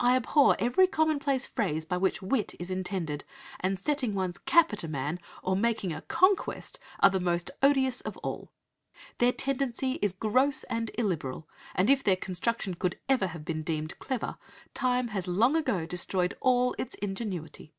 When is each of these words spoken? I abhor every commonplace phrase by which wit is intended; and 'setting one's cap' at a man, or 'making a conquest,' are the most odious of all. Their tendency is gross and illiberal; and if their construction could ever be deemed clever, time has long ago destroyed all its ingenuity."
I 0.00 0.16
abhor 0.16 0.56
every 0.58 0.88
commonplace 0.88 1.46
phrase 1.46 1.84
by 1.84 1.96
which 1.96 2.20
wit 2.20 2.56
is 2.58 2.72
intended; 2.72 3.22
and 3.60 3.78
'setting 3.78 4.12
one's 4.12 4.36
cap' 4.36 4.72
at 4.72 4.82
a 4.82 4.88
man, 4.88 5.20
or 5.44 5.54
'making 5.56 5.92
a 5.92 6.00
conquest,' 6.00 6.80
are 6.98 7.10
the 7.10 7.20
most 7.20 7.52
odious 7.62 8.00
of 8.00 8.16
all. 8.16 8.50
Their 9.18 9.30
tendency 9.30 10.00
is 10.02 10.12
gross 10.12 10.64
and 10.64 10.90
illiberal; 10.98 11.48
and 11.76 11.88
if 11.88 12.02
their 12.02 12.16
construction 12.16 12.74
could 12.74 12.98
ever 13.08 13.30
be 13.38 13.54
deemed 13.54 13.96
clever, 14.00 14.38
time 14.74 15.06
has 15.14 15.28
long 15.28 15.54
ago 15.54 15.86
destroyed 15.86 16.36
all 16.40 16.74
its 16.76 16.96
ingenuity." 16.96 17.72